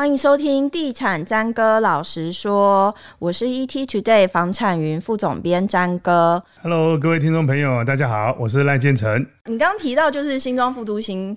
[0.00, 6.42] 欢迎收听《地产詹哥老实说》，我是 ET Today 房产云副总编詹哥。
[6.62, 9.14] Hello，各位听众朋友，大家好，我是赖建成。
[9.44, 11.36] 你刚刚提到就是新庄副都新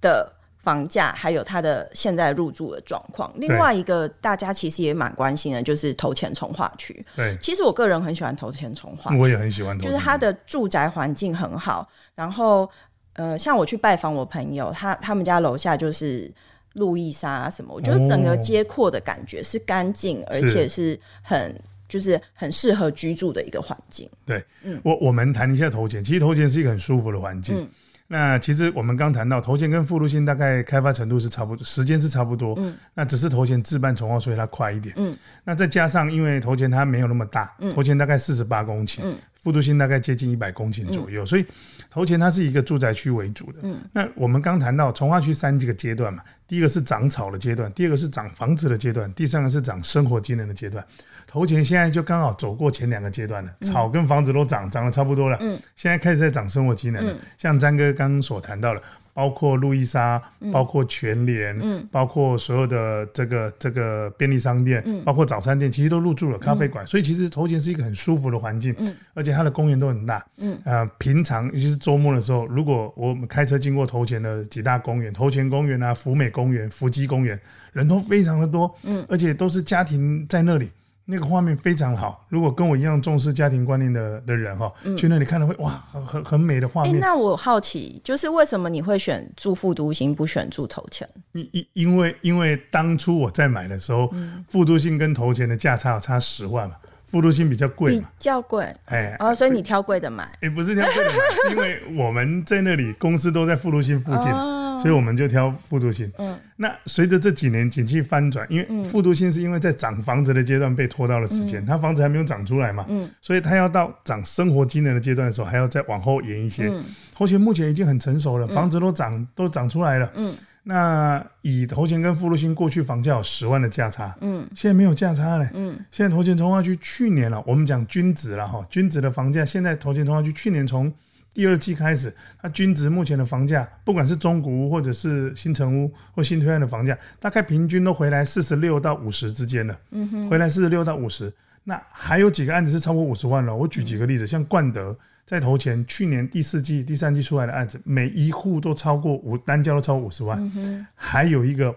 [0.00, 3.28] 的房价，还有它的现在入住的状况。
[3.38, 7.04] 另外一个大家其实也蛮关心的，就是头前从化区。
[7.16, 12.70] 对，其实我个人很喜欢头前从化区，我也很喜欢，就是它的住宅环境很好，然后。
[13.18, 16.30] 呃，像我去拜访我朋友，他他们家楼下就是
[16.76, 21.54] 路易莎什么，我觉得整个街廓的感觉是干净，哦，而且是很
[21.88, 24.08] 就是很适合居住的一个环境。
[24.24, 27.58] 对，嗯，我我们谈一下头前，其实头前是一个很舒服的环境。
[27.58, 27.68] 嗯
[28.08, 32.54] 那其实我们刚谈到头前跟副路线大概开发程度是差不多，时间是差不多。
[32.56, 34.94] 嗯，那只是头前置办重划，所以它快一点。
[34.96, 35.12] 嗯，
[35.42, 41.46] 那再加上因为头前它没有那么大，嗯，头前大概四十八公顷，嗯，副都心大概接近一百公顷左右，嗯，所以
[41.88, 43.60] 头前它是一个住宅区为主的。
[43.62, 50.84] 嗯，那我们刚谈到从化区三几个阶段嘛，第一个是长草的阶段，第二个是长房子的阶段，第三个是长生活机能的阶段。
[51.28, 55.38] 头前现在就刚好走过前两个阶段了，草跟房子都长，长得差不多了。
[55.40, 57.12] 嗯，现在开始在长生活机能了。
[57.12, 58.82] 嗯，像詹哥刚刚所谈到的，
[59.16, 60.22] 包括路易莎，
[60.52, 66.86] 包括全联，嗯，包括所有的这个这个便利商店，嗯，包括早餐店，其实都入驻了咖啡馆。
[66.86, 77.40] 所以其实头前是一个很舒服的环境，嗯，而且它的公园都很大，嗯，呃，平常尤其是周末的时候，如果我们开车经过头前的几大公园，头前公园啊，福美公园、福基公园，
[77.72, 80.68] 人都非常的多，嗯，而且都是家庭在那里。
[81.08, 86.94] 那个画面非常好，如果跟我一样重视家庭观念的的人哈，嗯、去那里看了会哇，很很美的画面。
[86.94, 86.98] 欸。
[86.98, 91.08] 那我好奇，就是为什么你会选住复都心，不选住头前？
[91.32, 98.66] 因因因为因为当初我在买的时候，嗯、副都心跟头前的价差差十万嘛，复都心比较贵嘛，比较贵。
[98.86, 100.28] 哎，哦，所以你挑贵的买？
[100.42, 104.32] 也、欸、不是挑贵的买，是因为我们在那里公司都在复都心附近。
[104.32, 106.10] 哦所以我们就挑副都心。
[106.18, 112.84] 嗯，那随着这几年景气翻转，因为副都心是因为在涨房子的阶段被拖到了时间，它房子还没有涨出来嘛。
[112.88, 116.68] 嗯，所以它要到涨生活机能的阶段的时候，还要再往后延一些。
[116.68, 116.84] 嗯，
[117.14, 120.10] 头前目前已经很成熟了，房子都涨都涨出来了。
[120.14, 120.34] 嗯，
[120.64, 124.14] 那以头前跟副都心过去房价有十万的价差。
[124.20, 125.48] 嗯，现在没有价差嘞。
[125.54, 130.92] 嗯，现在头前重划区去年了，我们讲均值了哈，均值的房价现在头前重划区去年从
[131.36, 132.10] 第二季开始，
[132.40, 139.78] 它均值目前的房价，不管是中古屋或者是新城屋或新推案的房价，大概平均都回来四十六到五十之间了。
[139.90, 141.30] 嗯哼，回来四十六到五十。
[141.62, 143.54] 那还有几个案子是超过五十万了。
[143.54, 150.38] 我举几个例子，嗯、像冠德在头前去年第四季、第三季出来的案子，每一户都超过五单价都超过五十万。
[150.40, 151.76] 嗯哼，还有一个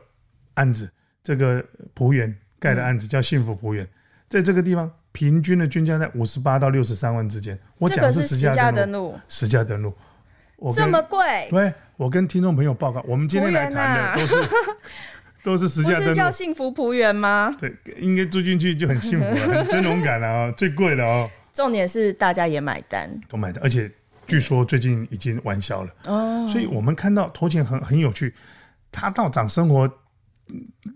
[0.54, 0.90] 案子，
[1.22, 1.62] 这个
[1.94, 3.86] 璞园盖的案子叫幸福璞园，
[4.30, 4.90] 在这个地方。
[5.12, 7.58] 平均的均价在五十八到六十三万之间。
[7.78, 9.94] 我讲的是实价登录，实价登录，
[10.74, 11.48] 这么贵？
[11.50, 14.50] 对，我跟听众朋友报告，我们今天来谈的都是
[15.44, 16.04] 都是实价登录。
[16.06, 17.56] 不是叫幸福仆园吗？
[17.60, 21.30] 对，应该住进去就很幸福了，很 尊荣感了啊，最贵的哦。
[21.54, 23.90] 重点是大家也买单，都买单，而且
[24.28, 26.48] 据说最近已经完销了哦。
[26.48, 28.34] 所以我们看到投钱很很有趣，
[28.92, 29.90] 他到涨生活。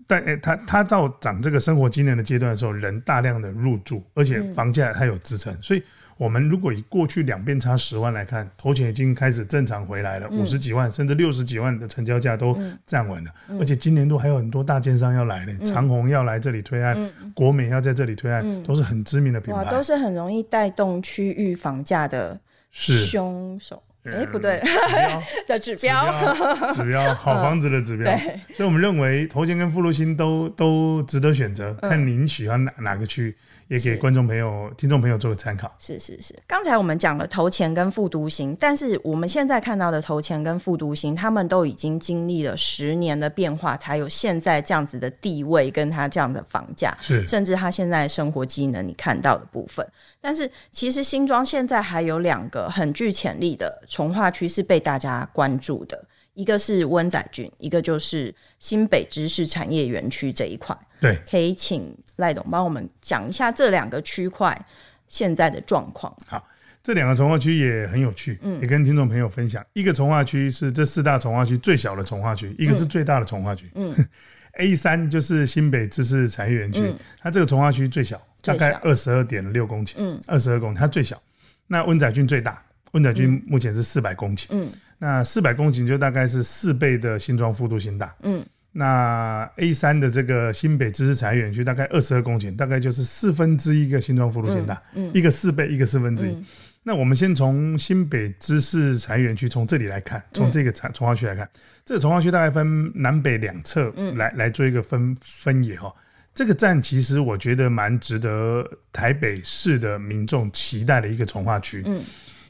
[0.06, 5.82] 但诶，他他照涨这个生活经验的阶段的时候，人大量的入住，而且房价它有支撑，嗯、所以
[6.16, 12.56] 我们如果以过去两边差十万来看，头前已经开始正常回来了，五十、嗯、几万甚至六十几万的成交价都
[12.86, 22.38] 站稳了，嗯、而且今年度还有很多大建商要来呢，嗯、长虹要来这里推案，嗯、国美要在这里推案，嗯、都是很知名的品牌，都是很容易带动区域房价的
[22.70, 23.82] 凶手。
[24.04, 28.04] 哎，欸、不对，指标的指标， 指标，好房子的指标。
[28.04, 33.34] 对，所以我们认为头前跟副都心都都值得选择，看您喜欢哪哪个区。
[33.68, 35.74] 也给观众朋友、听众朋友做个参考。
[35.78, 49.86] 是是是，刚才我们讲了头前跟复读型，但是我们现在看到的头前跟复读型，他们都已经经历了十年的变化，才有现在这样子的地位，跟他这样的房价，是甚至他现在生活机能你看到的部分。
[50.20, 56.04] 但是其实新庄现在还有两个很具潜力的从化区是被大家关注的。
[56.34, 60.76] 一个是温仔郡，一个就是新北知识产业园区这一块。
[61.00, 64.66] 对，可以请赖董帮我们讲一下这两个区块
[65.06, 66.14] 现在的状况。
[66.26, 66.46] 好，
[66.82, 69.64] 这两个从化区也很有趣，嗯，也跟听众朋友分享。
[69.74, 73.70] 一个从化区是这四大从化区最小的从化区，一个是最大的从化区。
[73.74, 73.94] 嗯，
[74.58, 81.20] A 三就是新北知识产业园区，嗯、它这个从化区最小，大概二十二点六公顷，嗯，二十二公顷，它最小。
[81.66, 84.68] 那温仔郡最大，温仔郡目前是四百公顷，嗯。
[85.04, 88.42] 那四百公顷就大概是四倍的新庄副都新大，嗯，
[88.72, 96.30] 那 A 三的这个新北知识产业园区大概二十二公顷，大概就是四分之一个新庄副都新大，嗯，嗯，一个四倍，一个四分之一。
[96.30, 96.42] 嗯、
[96.84, 105.94] 那我们先从新北知识产业园区从这里来看，从这个产从化区来看，嗯、这个从化区大概分南北两侧来、嗯、来做一个分分野哈。
[106.32, 112.02] 这个站其实我觉得蛮值得台北市的民众期待的一个从化区，嗯，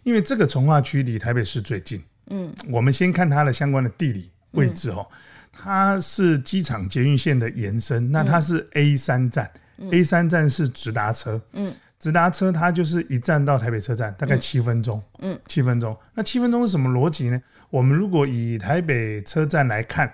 [0.04, 5.06] 因为这个从化区离台北市最近，嗯，我们先看它的相关的地理位置哦，
[5.52, 9.50] 它是机场捷运线的延伸，那它是 A 三站。
[9.90, 15.96] A 三站是直达车，嗯，直达车它就是一站到台北车站，大概七分钟，嗯，七分钟。
[16.14, 17.42] 那七分钟是什么逻辑呢？
[17.70, 20.08] 我们如果以台北车站来看，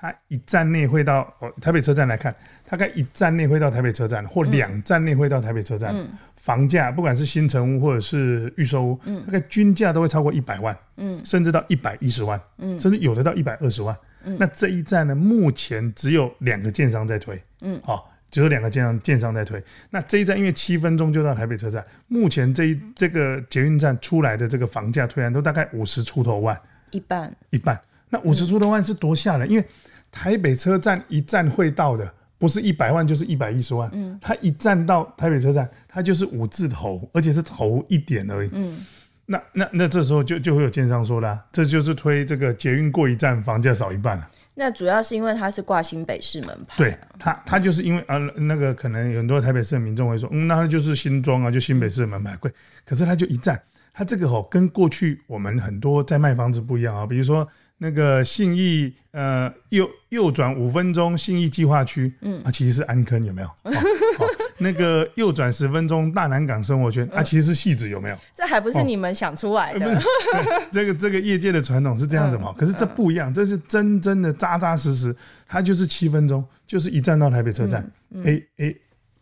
[0.00, 2.34] 它一站内会到台北车站来看，
[2.68, 5.94] 大概一站内会到台北车站，或两站内会到台北车站。
[6.36, 13.96] 房价不管是新城屋或者是预售屋，大概均价都会超过一百万，嗯，甚至到一百一十万，嗯，甚至有的到一百二十万。
[14.22, 18.14] 那这一站呢，目前只有两个建商在推，嗯，好。
[18.30, 19.58] 只有两个建商建商在推，
[19.88, 26.60] 那这一站因为七分钟就到台北车站，目前这一这个捷运站出来的这个房价推案都大概五十出头万，
[26.90, 27.80] 一半一半。
[28.10, 29.64] 那五十出头万是多吓人，因为
[30.10, 38.78] 台北车站一站会到的不是一百万就是一百一十万，嗯，它一站到台北车站，它就是五字头，而且是头一点而已，嗯，
[39.26, 44.30] 那那那这时候就就会有建商说啦，这就是推这个捷运过一站房价少一半了。
[44.54, 52.50] 那主要是因为它是挂新北市门牌，对它，它就是因为啊，那个可能有很多台北市的民众会说，嗯，那它就是新庄啊，就新北市的门牌贵，
[52.86, 53.60] 可是它就一站，
[53.92, 57.46] 它这个吼跟过去我们很多在卖房子不一样啊，比如说。
[57.78, 63.48] 那个信义呃右右转五分钟信义计划区，嗯啊其实是安坑有没有？
[63.62, 64.26] 哦哦、
[64.58, 68.16] 那个右转十分钟大南港生活圈，啊其实是戏子有没有？
[68.34, 69.94] 这还不是你们想出来的？
[69.94, 70.02] 哦、
[70.72, 72.50] 这个这个业界的传统是这样子嘛？
[72.50, 75.14] 嗯、可是这不一样，这是真真的扎扎实实，
[75.46, 78.76] 它就是七分钟，就是一站到台北车站、嗯嗯、A A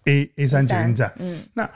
[0.05, 1.69] A A 三捷运站，嗯那。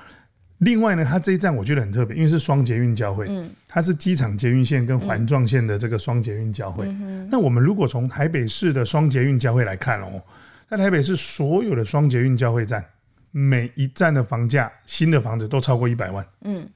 [0.61, 6.87] 另外呢，它这一站我觉得很特别，因为是双捷运交汇，嗯、它是机场捷运线跟环状线的这个双捷运交汇。
[7.31, 10.23] 那我们如果从台北市的双捷运交汇来看哦，
[10.69, 12.85] 在台北市所有的双捷运交汇站，
[13.31, 16.27] 每一站的房价，新的房子都超过一百万。
[16.43, 16.69] 嗯，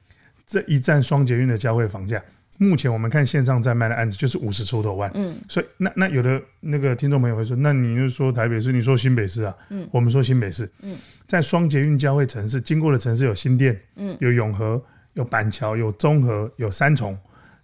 [0.47, 2.23] 这一站双捷运的交汇房价。
[2.59, 10.97] 目前我们看线上在卖的案子就是五十出头万，嗯，所以那那有的那个听众朋友会说，那你就说台北市，你说新北市啊，嗯，我们说新北市，嗯，
[11.27, 14.81] 在双捷运交汇城市经过的城市有新店，嗯，有永和，
[15.15, 17.19] 有板桥，有中和，有三重，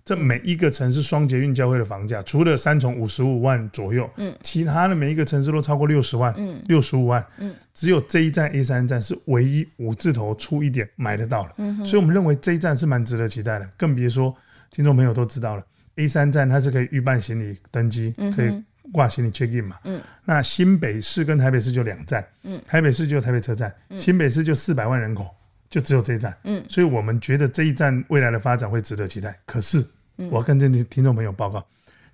[0.04, 14.34] 这每一个城市双捷运交汇的房价，除了三重五十五万左右，嗯，其他的每一个城市都超过六十万，嗯，六十五万，嗯，只有这一站 A 三站是唯一五字头出一点买得到了，嗯，所以我们认为这一站是蛮值得期待的，更别说。
[14.70, 19.78] 听众朋友都知道了，A 三站它是可以预办行李登机，嗯、可以挂行李 check in 嘛。
[19.84, 25.28] 嗯、那新北市跟台北市就两站，嗯、台北市就台北车站，嗯、新北市就四百万人口，
[25.69, 26.37] 就只有这一站。
[26.44, 29.37] 嗯、所以我们觉得这一站未来的发展会值得期待。
[29.44, 29.84] 可是，
[30.17, 31.66] 我要跟这听众朋友报告，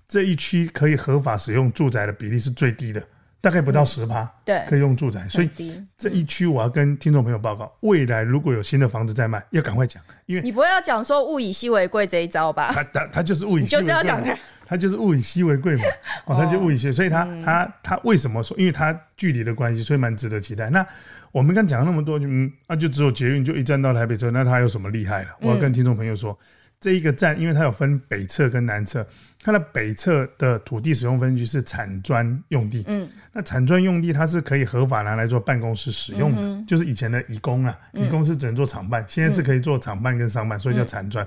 [0.09, 3.03] 这一区可以合法使用住宅的比例是最低的。
[3.47, 5.49] 大概不到十趴，对，可以用住宅，所以
[5.97, 12.73] 这一区我要跟听众朋友报告，未来如果有新的房子在卖，要赶快讲，因为你不会要讲说物以稀为贵这一招吧？
[12.75, 14.21] 他他他就是物以稀为贵，就是要讲
[14.67, 15.83] 他就是物以稀为贵嘛，
[16.25, 18.57] 哦，他就物以稀，所以他他他为什么说？
[18.59, 20.69] 因为他距离的关系，所以蛮值得期待。
[20.71, 20.85] 那
[21.31, 25.29] 我们刚讲了那么多，就嗯，那就只有捷运就一站到台北车，那他有什么厉害了？
[25.41, 26.37] 我要跟听众朋友说。
[26.79, 29.07] 这一个站，因为它有分北侧跟南侧，
[29.43, 32.85] 它的北侧的土地使用分区是产砖用地。
[32.87, 41.27] 嗯，那产砖用地它是可以合法拿来做办公室使用的，嗯、就是以前的乙工啊，乙工是只能做厂办，嗯、现在是可以做厂办跟商办，所以叫产专。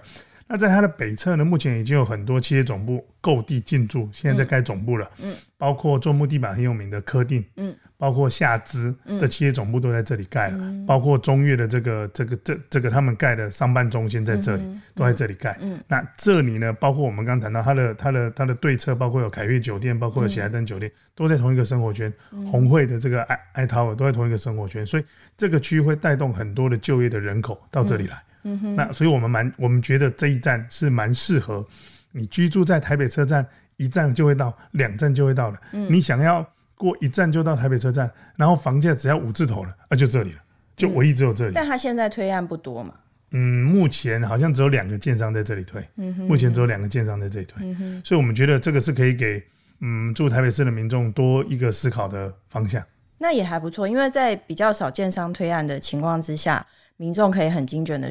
[0.49, 5.09] 嗯、那在它的北侧呢，目前已经有很多企业总部购地进驻，现在在盖总部了。
[5.21, 7.43] 嗯，包括做木地板很有名的科定。
[7.55, 7.73] 嗯。
[7.99, 15.57] 包括下资的企业总部都在这里盖了，嗯、包括中越的这个这个这这个他们盖的商办中心在这里，嗯、都在这里盖。
[15.59, 22.09] 嗯、那这里呢，包括我们刚刚谈到它的它的它的对侧，包括有凯悦酒店，包括有喜来登酒店，嗯、都在同一个生活圈。
[22.49, 25.03] 宏汇、嗯、的这个爱爱陶尔都在同一个生活圈，所以
[25.35, 28.17] 这个区会带动很多的就业的人口到这里来。
[28.43, 31.65] 嗯哼、那所以我们蛮我们觉得这一站是蛮适合
[32.11, 33.45] 你居住在台北车站，
[33.77, 35.59] 一站就会到，两站就会到了。
[35.73, 36.47] 嗯、你想要。
[36.79, 40.39] 过一站就到台北车站，然后房价只要五字头了，啊，就这里了，
[40.77, 41.51] 就唯一只有这里。
[41.51, 42.93] 嗯、但他现在推案不多嘛？
[43.31, 45.85] 嗯，目前好像只有两个建商在这里推。
[45.95, 47.65] 目前只有两个建商在这里推。
[47.65, 49.43] 嗯哼，所以我们觉得这个是可以给
[49.81, 52.81] 嗯住台北市的民众多一个思考的方向。
[53.17, 56.65] 那也还不错，因为在比较少建商推案的情况之下，
[56.99, 58.09] 民众可以很精准的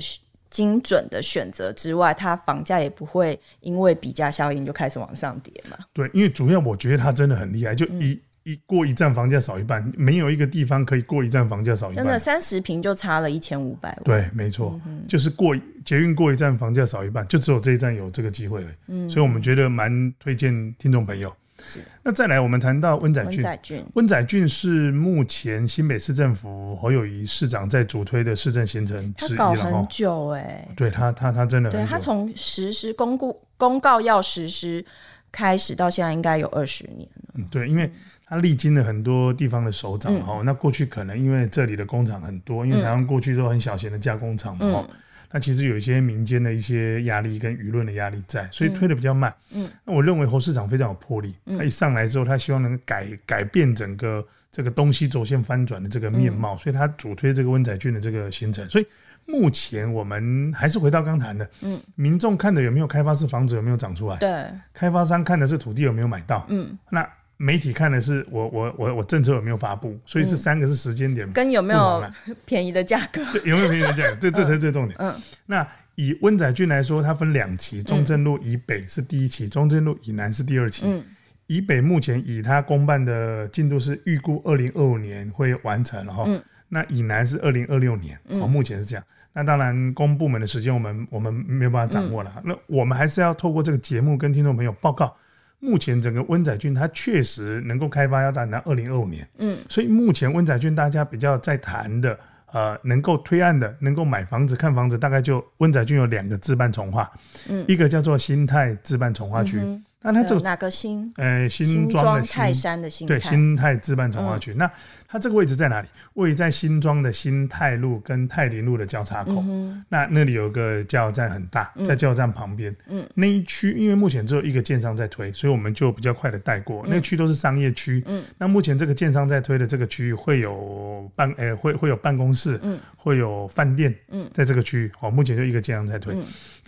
[0.51, 5.77] 精准的选择之外，它房价也不会因为比价效应就开始往上跌嘛。
[5.93, 8.21] 对，因为主要我觉得它真的很厉害，就一、嗯。
[8.45, 12.03] 一过一站房价少一半，没有一个地方可以过一站房价少一半。
[12.03, 14.05] 真的三十平就差了一千五百万。
[14.05, 15.55] 对，没错，嗯、就是过
[15.85, 18.65] 捷运过一站房价少一半，就只有这一站有这个机会。
[18.87, 21.31] 嗯，所以我们觉得蛮推荐听众朋友。
[21.63, 21.81] 是。
[22.03, 23.37] 那再来，我们谈到温仔俊。
[23.37, 29.37] 温仔俊，温仔圳是目前新北市政府侯友谊市长在主推的市政行程之一了。
[29.37, 30.69] 他搞很久哎、欸。
[30.77, 31.87] 对他，他他真的很久。
[31.87, 34.85] 对他从实施公布公告要实施
[35.31, 37.35] 开始到现在，应该有二十年了。
[37.35, 37.91] 嗯，对，因为。
[38.31, 44.87] 他历经了很多地方的首长哈，嗯、那过去可能因为这里的工厂很多，因为台湾过去都很小型的加工厂嘛
[45.31, 49.35] 那其实有一些民间的一些压力跟舆论的压力在，所以推的比较慢。
[49.55, 58.69] 嗯，那我认为侯市长非常有魄力，他一上来之后，他希望能改改变整个这个东西轴线翻转的这个面貌，所以他主推这个温仔俊的这个行程。
[58.71, 58.87] 所以
[59.27, 64.17] 目前我们还是回到刚谈的，嗯，民众看的有没有开发式房子有没有长出来？
[64.17, 66.47] 对，开发商看的是土地有没有买到？
[66.49, 67.09] 嗯，那。
[67.41, 72.05] 媒体看的是我我我我政策有没有发布，所以是三个是时间点，跟有没有
[72.45, 74.97] 便宜的价格，有没有便宜的价格，这这才是最重点。
[74.99, 75.15] 嗯，
[75.47, 75.65] 那
[75.95, 80.83] 以温仔俊来说，它分两期，中正路以北是第一期，中正路以南是第二期。
[80.85, 81.01] 嗯，
[81.47, 86.29] 以北目前以它公办的进度是预估二零二五年会完成，然后
[86.69, 89.05] 那以南是二零二六年，哦，目前是这样。
[89.33, 95.17] 那当然公部门的时间我们我们没有办法掌握了，那我们还是要透过这个节目跟听众朋友报告。
[95.61, 102.19] 目前整个温仔郡它确实能够开发要到到二零二五年，嗯，所以目前温仔郡大家比较在谈的，
[102.53, 107.11] 呃，能够推案的，能够买房子看房子，大概就温仔郡有两个自办从化，
[107.49, 109.59] 嗯，一个叫做新泰自办从化区。
[109.59, 111.13] 嗯那它这个哪个新？
[111.17, 114.55] 呃，新庄的泰山的新对新泰置办重化区。
[114.55, 114.71] 那
[115.09, 115.89] 它这个位置在哪里？
[116.15, 119.43] 位于在新庄的新泰路跟泰林路的交叉口。
[119.89, 122.75] 那那里有个加油站很大，在加油站旁边。
[122.89, 126.85] 嗯，那一区因为目前只有一个建商在推，所以我们就比较快的带过。
[126.87, 128.03] 那区都是商业区。
[128.07, 133.93] 嗯，那目前这个建商在推的这个区域会有办，呃，会会有办公室，嗯，会有饭店。
[134.11, 136.17] 嗯，在这个区域，哦，目前就一个建商在推。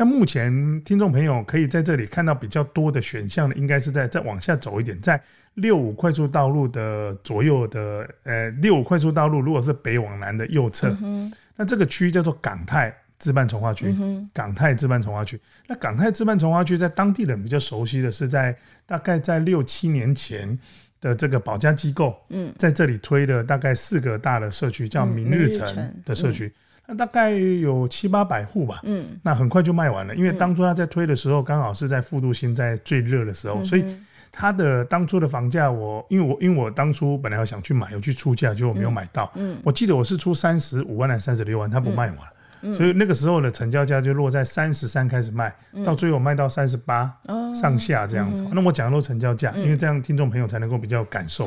[0.00, 0.50] 那目前
[0.82, 5.22] 听众朋友可以在这里看到比较多的选项呢，应该是在再往下走一点，在
[5.56, 15.38] 六五快速道路的左右的，呃，六五快速道路如果是北往南的右侧，嗯、那这个区叫做港泰自办从化区，嗯、港泰自办从化区。
[15.66, 20.58] 那港泰自办从化区在当地人比较熟悉的是在大概在六七年前
[20.98, 26.50] 的这个保家机构，嗯，在这里推的大概四个大的社区叫明日城的社区。
[26.94, 33.84] 大概有七八百户吧，嗯，那很快就卖完了，因为当初他在推的时候，刚好是在复都新在最热的时候，嗯、所以
[34.32, 42.18] 他的当初的房价，我因为我因为我当初本来要想去买，有去出价，结果我没有买到，嗯，我记得我是出三十五万还是三十六万，他不卖完，
[42.62, 47.12] 嗯、所以那个时候的成交价就落在三十三开始卖，嗯、到最后卖到三十八
[47.54, 48.42] 上下这样子。
[48.42, 51.46] 嗯、那我讲的都成交价，因为这样听众朋友才能够比较感受。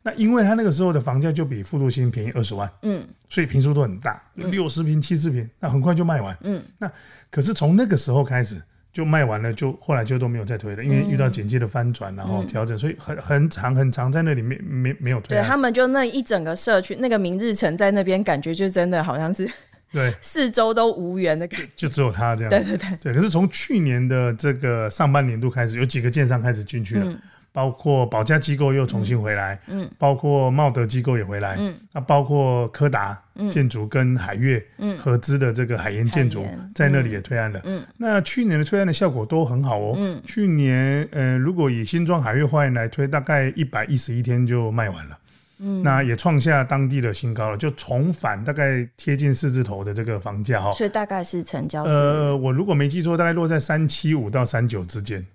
[0.00, 6.90] 嗯那因为他那个时候的房价就比复都新便宜二十万，嗯，所以坪数都很大，六十平、七十平，那很快就卖完，嗯，那
[7.30, 8.58] 可是从那个时候开始
[8.94, 15.36] 就卖完了，就后来就都没有再推了，因为遇到经济的翻转，然后调整，所以很很长很长在那里没没没有推。
[15.36, 19.46] 对他们就那一整个社区，那个明日城在那边，感觉就真的好像是
[19.92, 20.14] 对。
[20.22, 22.96] 四周都无缘的感觉，就只有他这样，对对对。
[23.02, 23.12] 对。
[23.12, 27.20] 可是从去年的这个上半年度开始，有几个建商开始进去了。
[27.52, 34.64] 包括保家机构又重新回来，嗯，包括茂德机构也回来，嗯，那包括柯达建筑跟海悦
[34.98, 45.18] 合资的这个海盐建筑在那里也推案了，嗯，那去年的推案的效果都很好哦，嗯，去年呃，如果以新庄海悦花园来推，大概一百一十一天就卖完了，
[45.58, 55.26] 嗯，那也创下当地的新高了，就重返大概贴近四字头的这个房价哈，所以大概是成交呃，我如果没记错，大概落在三七五到三九之间。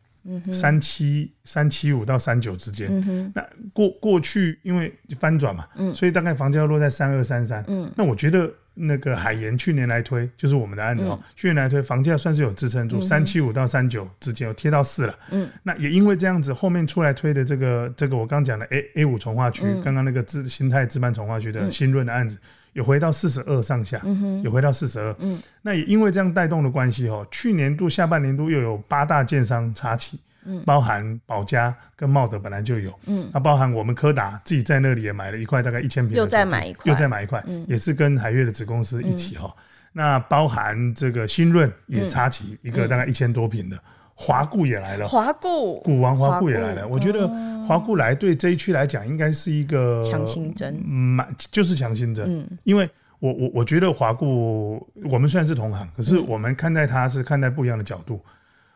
[0.51, 7.63] 三七三七五到三九之间，嗯、那过过去因为翻转嘛，嗯、所以大概房价要落在三二三三。
[7.95, 15.17] 那我觉得那个海盐去年来推，就是我们的案子哦，嗯、去年来推房价算是有支撑住，三七五到三九之间有贴到四了。
[15.29, 22.37] 嗯，那也因为这样子，后面出来推的这个这个我刚讲的 A A 五从化区，刚刚、嗯、那个自新泰自办从化区的新润的案子。
[22.75, 24.01] 有回到四十二上下，
[24.43, 25.15] 有回到四十二。
[25.19, 39.45] 嗯，那也因为这样带动的关系哦，去年度下半年度又有八大建商插旗，嗯，包含保家跟茂德本来就有，嗯，那包含我们柯达自己在那里也买了一块大概一千平，又再买一块，又再买一块，嗯、也是跟海悦的子公司一起哈。
[39.55, 39.63] 嗯、
[39.93, 43.79] 那包含这个新润也插旗一个大概一千多平的。
[44.17, 45.79] 华固也来了，华固。
[45.81, 46.87] 股王华固也来了。
[46.87, 47.27] 我觉得
[47.67, 52.25] 华固来对这一区来讲，应该是一个强心针，蛮就是强心针。
[52.27, 58.19] 嗯，因为我我我觉得华固，我们虽然是同行，可是我们看待它是看待不一样的角度。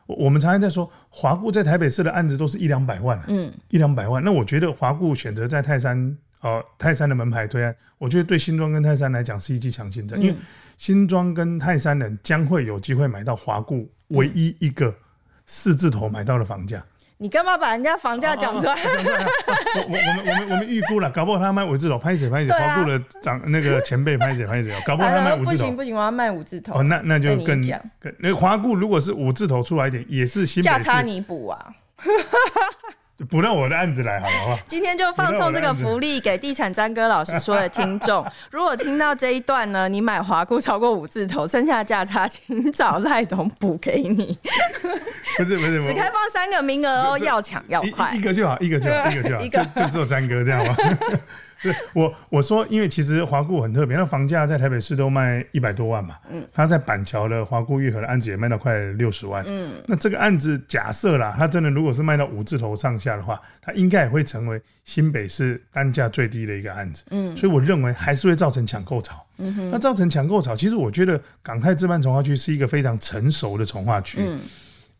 [0.08, 4.24] 我们常常在说华固在台北市的案子都是一两百万，嗯，一两百万。
[4.24, 10.36] 那我觉得华固选择在泰山，呃，泰山的门牌推案，我觉得对新庄跟泰山来讲是一剂强心针，嗯、因为
[10.78, 14.92] 新庄跟泰山人将会有机会买到华固唯一一个
[15.52, 16.80] 四字头买到的房价。
[17.18, 18.76] 你干嘛把人家房价讲出来？
[18.76, 25.50] 我我们我们我们预估了，搞不好他卖五字头，拍谢拍谢，华固的长那个前辈拍谢拍谢，搞不好他卖五字头。
[25.50, 26.80] 不行不行，我要卖五字头。
[26.80, 27.60] 哦，那那就更
[28.00, 31.74] 更那华固如果是五字头出来一点，也是新价差你补啊。
[33.30, 34.60] 补到我的案子来，好不好？
[34.66, 38.26] 今天就放送这个福利给地产詹哥老师说的听众。
[38.50, 44.38] 如果听到这一段呢，你买华固超过五字头，剩下的价差，请找赖董补给你。
[45.38, 50.76] 不是不是，只开放三个名额哦，要抢要快，一个就好，一个就好，一个就好，就就只有三哥这样吗？
[51.62, 56.16] 对，我我说，因为其实华固很特别，那房价在台北市都卖一百多万嘛。
[56.32, 56.42] 嗯。
[56.54, 59.44] 他在板桥的华固玉和的案子也卖到快六十万。
[59.46, 59.74] 嗯。
[59.86, 67.04] 那这个案子假设啦，他真的如果是卖到五字头上下的话，他应该也会成为新北市单价最低的一个案子。
[67.10, 67.36] 嗯。
[67.36, 69.22] 所以我认为还是会造成抢购潮。
[69.40, 69.70] 嗯哼。
[69.70, 74.20] 那造成抢购潮，其实我觉得港泰置办从化区是一个非常成熟的从化区。
[74.22, 74.40] 嗯。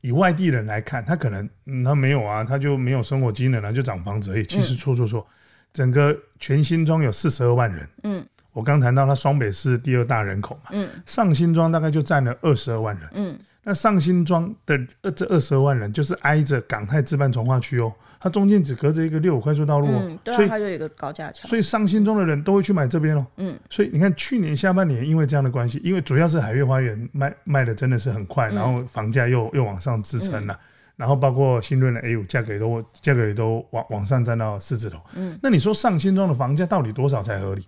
[0.02, 4.46] 以外地人来看，他可能、嗯、他没有啊，他就没有生活机能了，就涨房子而已。
[4.46, 5.26] 其实错错错。
[5.72, 14.78] 整个全新庄有四十二万人，嗯，我刚谈到他双北是第二大人口嘛，嗯，上新庄大概就占了二十二万人，嗯，那上新庄的
[15.12, 30.54] 这二十二万人就是挨着港泰置办从化区哦，它中间只隔着一个六五快速道路哦，嗯，对啊，所以它就有一个高架桥，所以上新庄的人都会去买这边哦，嗯，所以你看去年下半年因为这样的关系，因为主要是海悦花园卖卖的真的是很快，然后房价又又往上支撑了。
[30.54, 30.66] 嗯
[31.00, 35.00] 然后包括新润的 A 五价格也都价格也都往往上站到四字头。
[35.16, 37.66] 嗯，那你说上新庄的房价到底多少才合理？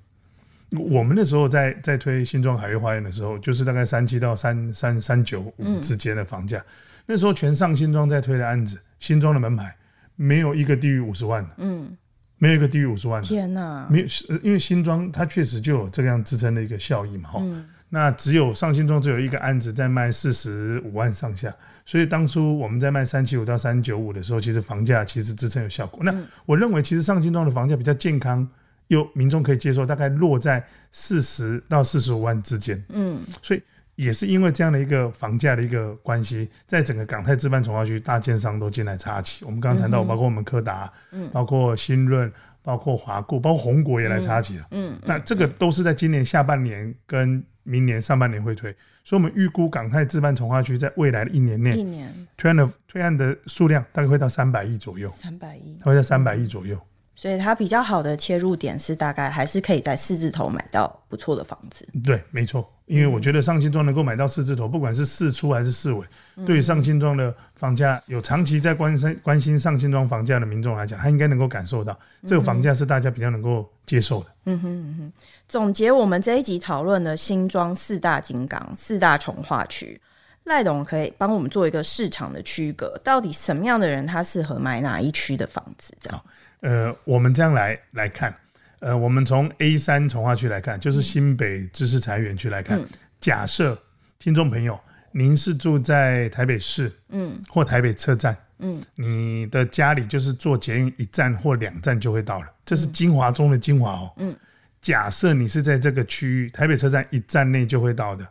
[0.77, 6.57] 我们那时候在在推新庄海悦花园的时候，就是大概三七到三三三九五之间的房价。
[6.59, 6.65] 嗯、
[7.07, 9.75] 那时候全上新庄在推的案子，新庄的门牌
[10.15, 11.49] 没有一个低于五十万的。
[11.57, 11.97] 嗯，
[12.37, 13.27] 没有一个低于五十万的。
[13.27, 13.87] 天哪！
[13.89, 14.07] 没有，
[14.41, 17.31] 因为新庄它确实就有这样支撑的一个效益嘛。
[17.37, 17.65] 嗯。
[17.93, 21.53] 那只有上新庄只有一个案子在卖四十五万上下，
[21.85, 25.99] 所以当初我们在卖三七五到三九五的时候，其实房价其实支撑有效果。
[26.01, 28.47] 那我认为其实上新庄的房价比较健康，
[28.91, 32.83] 又民众可以接受，大概落在四十到四十五万之间。
[32.89, 33.63] 嗯，所以
[33.95, 39.45] 也是因为这样的一个房价的一个关系，在整个港泰置办从化区，大建商都进来插旗。
[39.45, 44.67] 我们刚刚谈到，包括我们柯达，嗯，包括新润，包括华固，包括宏国也来插旗了。
[44.71, 47.43] 嗯，那这个都是在今年下半年跟。
[47.63, 56.75] 明年上半年会推，所以我们预估港泰置办从化区在未来的一年内，一年推案的推案的数量大概会到三百亿左右，三百亿，它会在三百亿左右。
[57.21, 61.87] 所以它比较好的切入点是，大概还是可以在四字头买到不错的房子。
[62.03, 66.03] 对，没错，因为我觉得上新庄能够买到四字头，不管是四出还是四尾，
[66.35, 74.25] 嗯、对于上新庄的房价有长期在关心关心上新庄房价的民众来讲，他应该能够感受到这个房价是大家比较能够接受的。
[74.45, 75.13] 嗯哼嗯哼。
[75.47, 80.01] 总结我们这一集讨论的新庄四大金刚、四大重化区，
[80.45, 85.93] 赖董可以帮我们做一个市场的区隔，到底什么样的人他适合买哪一区的房子？
[85.99, 86.19] 这样。
[86.61, 88.33] 呃，我们这样来来看，
[88.79, 92.79] 呃，我们从 A 三从化区来看，就是新北知识产业园区来看。
[92.79, 92.87] 嗯、
[93.19, 93.77] 假设
[94.19, 94.79] 听众朋友，
[95.11, 104.11] 您是住在台北市，嗯，或台北车站，嗯，你的家里就是坐捷运一站或两站就会到了，这是精华中的精华哦。
[104.17, 104.35] 嗯，
[104.81, 108.27] 假设你是在这个区域，台北车站一站内就会到的，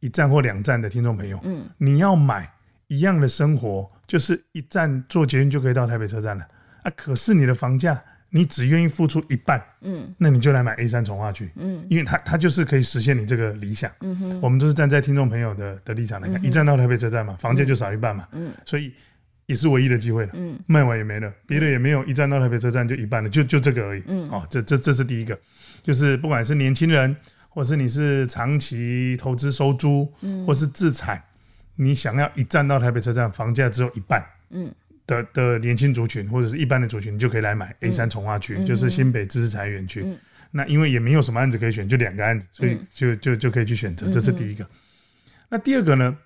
[0.00, 2.50] 一站或两站的听众朋友，嗯，你要买
[2.86, 6.46] 一样的生活，就是一站坐捷运就可以到台北车站了。
[6.84, 6.92] 啊！
[6.94, 18.92] 可是你的房价，你只愿意付出一半，嗯，那你就来买 A 三重化区，嗯，因为它它就是可以实现你这个理想，嗯哼，我们都是站在听众朋友的的立场来看，嗯、一站到台北车站嘛，房价就少一半嘛，嗯，所以
[19.46, 25.38] 也是唯一的机会了，嗯，卖完也没了，别的也没有，一站到台北车站就一半了，就就这个而已，嗯，哦，这这这是第一个，
[25.82, 27.16] 就是不管是年轻人，
[27.48, 31.22] 或是你是长期投资收租，嗯，或是自产，
[31.76, 34.70] 你想要一站到台北车站，房价只有一半，嗯。
[35.06, 40.02] 的的年轻族群或者是一般的族群，你就可以来买 A 三从化区，嗯、就是新北知识产业园区。
[40.04, 40.16] 嗯、
[40.50, 44.08] 那因为也没有什么案子可以选，就两个案子，所以就就就可以去选择。
[44.10, 44.64] 这是第一个。
[44.64, 44.68] 嗯、
[45.50, 46.16] 那第二个呢？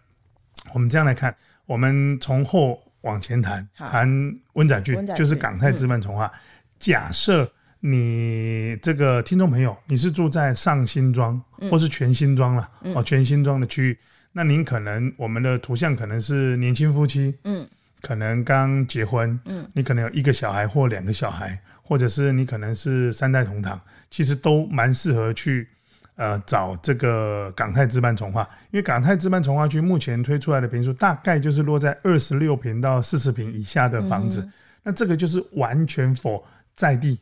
[0.72, 1.34] 我们这样来看，
[1.66, 4.08] 我们从后往前谈，谈
[4.54, 6.26] 温仔圳，就是港泰资本从化。
[6.26, 6.38] 嗯、
[6.78, 13.98] 假设你这个听众朋友，你是住在上新庄或是全新庄了哦，嗯、全新庄的区域，
[14.32, 17.66] 那您可能我们的图像可能是年轻夫妻，嗯。
[18.00, 23.80] 可能刚结婚，嗯，你可能有一个小孩或两个小孩，或者是你可能是三代同堂，
[24.10, 25.68] 其实都蛮适合去，
[26.16, 34.52] 呃找这个港泰置办从化，因为港泰置办从化区目前推出来的平数大概就是落在二十六平到四十平以下的房子，嗯、
[34.84, 36.42] 那这个就是完全 for
[36.76, 37.18] 在地。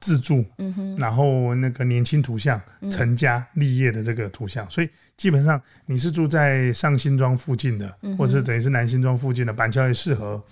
[0.00, 10.42] 自住，嗯哼，然后那个年轻图像成家立业的这个图像，嗯、所以基本上你是住在上新庄附近的，嗯、或者是等于是南新庄附近的板桥也适合，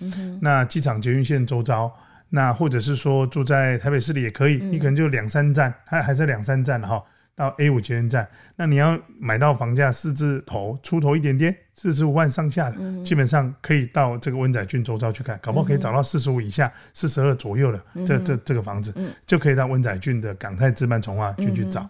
[0.41, 1.91] 那机场捷运线周遭，
[2.29, 7.03] 那或者是说住在台北市里也可以，嗯、你可能就两三站，还还是两三站哈。
[7.35, 21.89] 到 A 五捷运站，那你要买到房价四字头出头一点点，四十五万上下的，嗯、基本上可以到这个温仔郡周遭去看，搞不好可以找到四十五以下、四十二左右的这、嗯、这这这个房子，嗯、就可以到温仔郡的港泰置办重划区去找。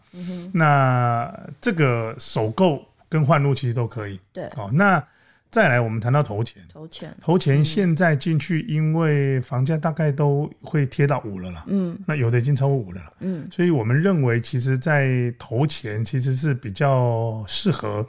[0.51, 1.31] 那
[1.61, 4.19] 这个首购跟换入其实都可以。
[4.33, 5.03] 对，好、哦，那。
[5.55, 18.05] 再来，我们谈到投钱，投钱，投钱现在进去，因为房价大概都会贴到五了啦，嗯，那有的已经超过五了，嗯，所以我们认为，其实，在投钱其实是比较适合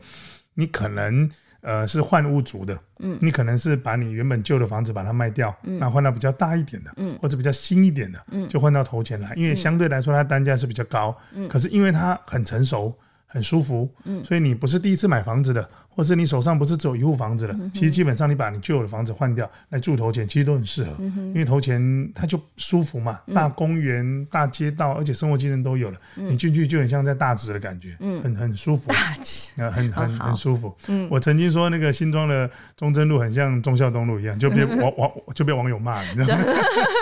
[0.54, 1.30] 你，可能
[1.60, 12.92] 呃是换屋族的，嗯，你可能是把你原本旧的房子把它卖掉，嗯，那换到比较大一点的，嗯，或者比较新一点的，嗯，就换到投钱来，因为相对来说它单价是比较高，嗯，可是因为它很成熟。
[13.26, 36.44] 很舒服，嗯，所以你不是第一次买房子的，或是你手上不是只有一户房子的，嗯、其实基本上你把你旧有的房子换掉来住头前，其实都很适合，嗯、因为头前它就舒服嘛，嗯、大公园、大街道，而且生活机能都有了，嗯、你进去就很像在大直的感觉，嗯，很很舒服，大直，很很很舒服，嗯，我曾经说那个新庄的中正路很像忠孝东路一样，就被网网就被网友骂了，你知道吗？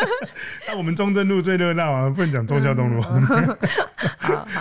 [0.66, 3.02] 那我们中正路最热闹啊，不能讲忠孝东路，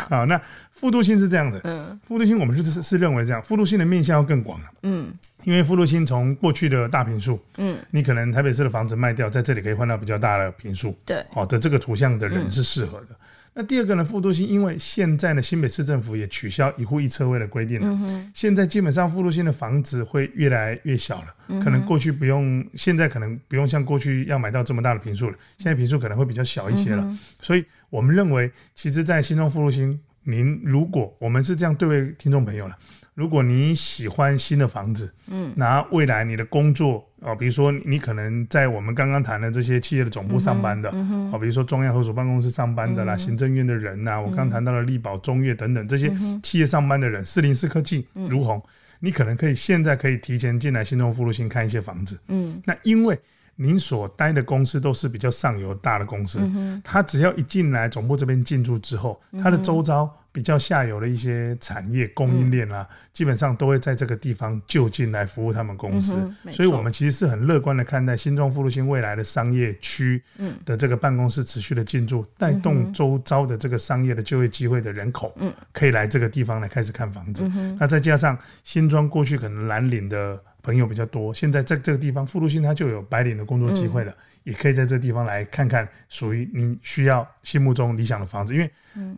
[0.10, 0.40] 好 那。
[0.84, 5.14] 副都心是这样的，嗯，副都心我们是是认为这样，副都心的面向要更广了，嗯，
[5.46, 13.08] 因为副都心从过去的大平数，嗯，你可能台北市的房子卖掉，在这里可以换到比较大的平数，对，好的这个图像的人是适合的。
[13.12, 13.16] 嗯、
[13.54, 29.98] 那第二个呢，副都心因为现在呢，新北市政府也取消一户一车位的规定了，嗯、现在基本上副都心的房子会越来越小了，嗯、可能过去不用，现在可能不用像过去要买到这么大的平数了，现在平数可能会比较小一些了，嗯、所以我们认为，其实，在新庄副都心。
[30.24, 32.76] 您如果我们是这样对位听众朋友了，
[33.14, 48.62] 如果你喜欢新的房子，嗯，那未来你的工作哦，比如说你可能在我们刚刚谈的这些企业的总部上班的，嗯哦，比如说中央合署办公室上班的啦，嗯、行政院的人呐，我刚谈到了力宝、中越等等这些企业上班的人，四零四科技、如虹，
[49.00, 53.20] 你可能可以现在可以提前进来新中富路新看一些房子，嗯，那因为。
[53.56, 56.82] 您所待的公司都是比较上游大的公司，嗯、哼。
[56.84, 70.22] 他只要一进来总部这边进驻之后，它的周遭比较下游的一些产业供应链啊，嗯、基本上都会在这个地方就近来服务他们公司，嗯、所以我们其实是很乐观的看待新庄富路新未来的商业区
[70.66, 75.32] 的这个办公室持续的进驻，带动周遭的这个商业的就业机会的人口，
[75.72, 77.48] 可以来这个地方来开始看房子。
[77.56, 80.42] 嗯、那再加上新庄过去可能蓝领的。
[80.64, 88.72] 朋友比较多，现在在这个地方，副都新它就有白领的工作机会了，嗯、也可以在这个地方来看看属于你需要心目中理想的房子，因为，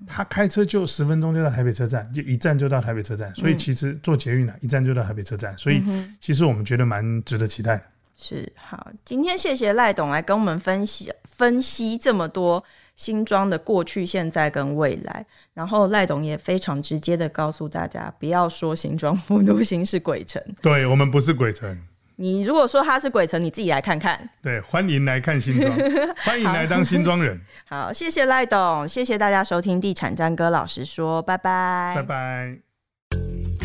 [0.07, 5.83] 他开车就十分钟就到台北车站，就一站就到台北车站，所以其实坐捷运呢，一站就到台北车站，所以
[6.19, 7.79] 其实我们觉得蛮值得期待。
[8.15, 12.63] 是，好，今天谢谢赖董来跟我们分析分析这么多。
[12.95, 21.77] 新庄的过去、现在跟未来，然后赖董也非常直接的告诉大家，不要说新庄复都心是鬼城，对，我们不是鬼城。
[22.17, 24.29] 你如果说他是鬼城，你自己来看看。
[24.41, 25.75] 对，欢迎来看新庄，
[26.23, 27.37] 欢迎来当新庄人。
[27.67, 33.64] 好，谢谢赖董，谢谢大家收听《地产詹哥老实说》，拜拜，拜拜。